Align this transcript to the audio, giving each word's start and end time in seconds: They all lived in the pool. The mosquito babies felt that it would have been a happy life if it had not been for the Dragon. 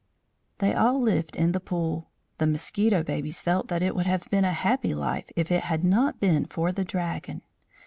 They 0.57 0.73
all 0.73 0.99
lived 0.99 1.35
in 1.35 1.51
the 1.51 1.59
pool. 1.59 2.09
The 2.39 2.47
mosquito 2.47 3.03
babies 3.03 3.43
felt 3.43 3.67
that 3.67 3.83
it 3.83 3.95
would 3.95 4.07
have 4.07 4.27
been 4.31 4.45
a 4.45 4.51
happy 4.51 4.95
life 4.95 5.29
if 5.35 5.51
it 5.51 5.65
had 5.65 5.83
not 5.83 6.19
been 6.19 6.45
for 6.47 6.71
the 6.71 6.83
Dragon. 6.83 7.43